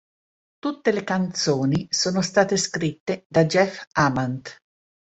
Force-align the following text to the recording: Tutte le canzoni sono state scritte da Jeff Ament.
Tutte 0.57 0.91
le 0.91 1.03
canzoni 1.03 1.85
sono 1.91 2.23
state 2.23 2.57
scritte 2.57 3.25
da 3.27 3.45
Jeff 3.45 3.85
Ament. 3.97 4.57